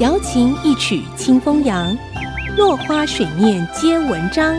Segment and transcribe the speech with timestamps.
[0.00, 1.96] 瑶琴一曲清风扬，
[2.56, 4.54] 落花水面皆文章。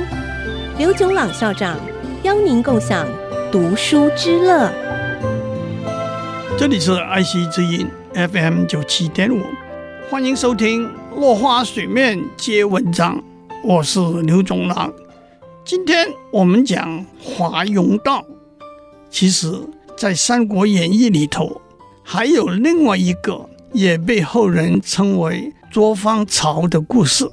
[0.78, 1.78] 刘炯朗校长
[2.23, 3.07] 邀您共享
[3.51, 4.71] 读书之乐。
[6.57, 9.44] 这里是爱惜之音 FM 九七点五，
[10.10, 13.17] 欢迎收听《落花水面皆文章》，
[13.63, 14.92] 我是刘炯朗。
[15.63, 18.26] 今天我们讲华容道。
[19.09, 19.53] 其实，
[19.95, 21.62] 在《三国演义》里头，
[22.03, 23.48] 还有另外一个。
[23.77, 27.30] 也被后人称为捉方曹的故事，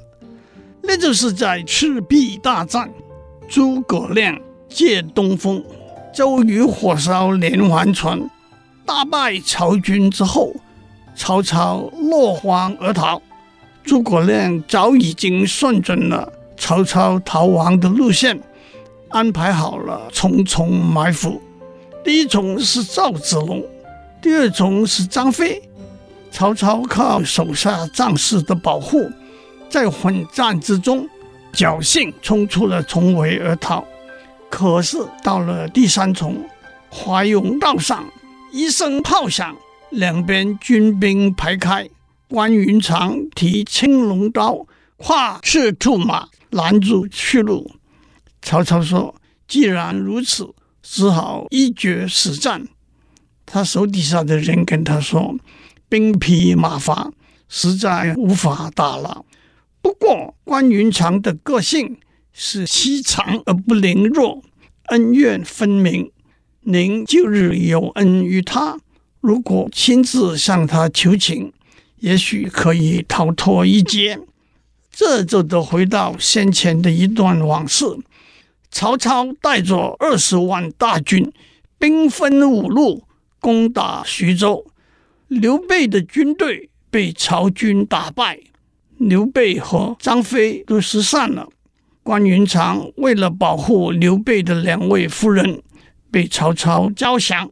[0.83, 2.87] 那就是在赤壁大战，
[3.47, 5.63] 诸葛亮借东风，
[6.13, 8.29] 周瑜火烧连环船，
[8.85, 10.53] 大败曹军之后，
[11.15, 13.19] 曹操落荒而逃。
[13.83, 18.39] 诸葛亮早已经算准了曹操逃亡的路线，
[19.09, 21.41] 安排好了重重埋伏。
[22.03, 23.65] 第一重是赵子龙，
[24.21, 25.59] 第二重是张飞。
[26.31, 29.09] 曹操靠手下将士的保护，
[29.69, 31.07] 在混战之中
[31.53, 33.85] 侥幸冲出了重围而逃。
[34.49, 36.45] 可是到了第三重
[36.89, 38.05] 华容道上，
[38.51, 39.55] 一声炮响，
[39.89, 41.89] 两边军兵排开，
[42.27, 44.65] 关云长提青龙刀，
[44.97, 47.71] 跨赤兔马拦住去路。
[48.41, 49.15] 曹操说
[49.47, 52.67] ：“既然如此，只好一决死战。”
[53.45, 55.35] 他手底下的人跟他说。
[55.87, 57.11] 兵疲马乏，
[57.47, 59.25] 实在无法打了。
[59.81, 61.97] 不过关云长的个性
[62.33, 64.41] 是欺强而不凌弱，
[64.85, 66.11] 恩怨分明。
[66.61, 68.79] 您旧日有恩于他，
[69.21, 71.53] 如果亲自向他求情，
[71.99, 74.19] 也许可以逃脱一劫。
[74.91, 77.85] 这就得回到先前的一段往事：
[78.71, 81.31] 曹操带着二十万大军，
[81.77, 83.03] 兵分五路
[83.39, 84.65] 攻打徐州。
[85.27, 88.39] 刘备的军队被曹军打败，
[88.97, 91.49] 刘备和张飞都失散了。
[92.03, 95.63] 关云长为了保护刘备的两位夫人，
[96.11, 97.49] 被曹操招降。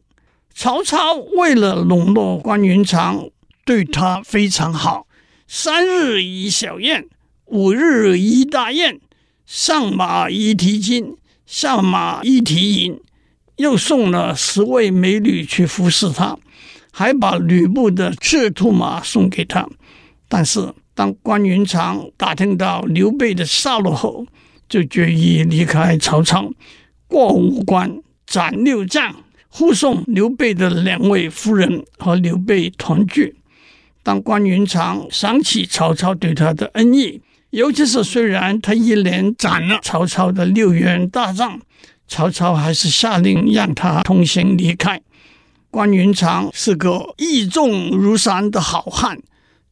[0.54, 3.28] 曹操为了笼络关云长，
[3.64, 5.08] 对他非常好。
[5.48, 7.08] 三日一小宴，
[7.46, 9.00] 五日一大宴，
[9.44, 13.00] 上马一提金，下马一提银，
[13.56, 16.38] 又送了十位美女去服侍他。
[16.96, 19.68] 还把吕布的赤兔马送给他，
[20.28, 24.24] 但是当关云长打听到刘备的下落后，
[24.68, 26.52] 就决意离开曹操，
[27.08, 29.12] 过五关斩六将，
[29.48, 33.34] 护送刘备的两位夫人和刘备团聚。
[34.04, 41.60] 当关云长想起曹操对他的恩义，尤其是虽然他一连斩了曹操的六员大将，
[42.06, 45.02] 曹操还是下令让他通行离开。
[45.74, 49.20] 关云长是个义重如山的好汉，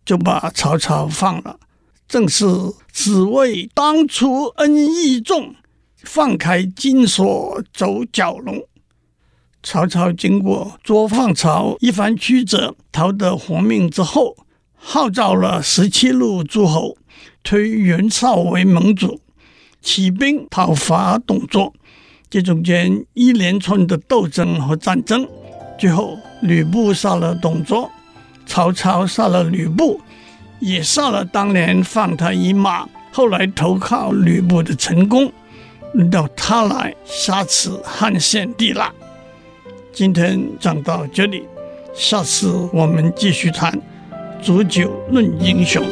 [0.05, 1.61] 就把曹操放了。
[2.09, 2.45] 正是
[2.93, 5.55] 只为当初恩义重，
[6.03, 8.65] 放开金锁走蛟龙。
[9.63, 14.37] 曹操经过捉放曹一番曲折，逃得活命之后，
[14.75, 16.97] 号召了十七路诸侯，
[17.45, 19.21] 推袁绍为盟主，
[19.81, 21.73] 起兵讨伐董卓。
[22.29, 25.29] 这中间一连串的斗争和战争。
[25.83, 27.91] 最后，吕布杀了董卓，
[28.47, 30.01] 曹操杀了吕布，
[30.61, 35.33] 也杀了当年放他一马，后来投靠吕布的陈宫，
[35.95, 38.95] 轮到他来杀死汉献帝了。
[39.93, 41.43] 今天讲到这里，
[41.93, 43.77] 下次我们继续谈
[44.41, 45.85] 煮酒论英雄。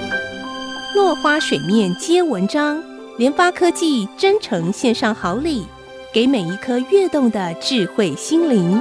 [0.94, 2.80] 落花水面皆文章，
[3.18, 5.66] 联发科技真诚献上好礼，
[6.14, 8.80] 给每一颗跃动的智慧心灵。